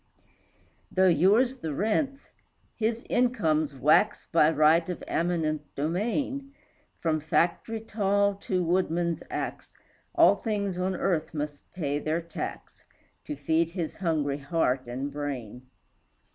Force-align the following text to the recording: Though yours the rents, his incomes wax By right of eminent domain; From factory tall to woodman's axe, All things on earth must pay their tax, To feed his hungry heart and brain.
Though 0.91 1.09
yours 1.09 1.57
the 1.57 1.75
rents, 1.75 2.31
his 2.75 3.05
incomes 3.07 3.75
wax 3.75 4.25
By 4.31 4.49
right 4.49 4.89
of 4.89 5.03
eminent 5.05 5.75
domain; 5.75 6.53
From 6.99 7.19
factory 7.19 7.81
tall 7.81 8.33
to 8.47 8.63
woodman's 8.63 9.21
axe, 9.29 9.69
All 10.15 10.37
things 10.37 10.75
on 10.79 10.95
earth 10.95 11.35
must 11.35 11.71
pay 11.73 11.99
their 11.99 12.19
tax, 12.19 12.83
To 13.25 13.35
feed 13.35 13.69
his 13.69 13.97
hungry 13.97 14.39
heart 14.39 14.87
and 14.87 15.11
brain. 15.11 15.67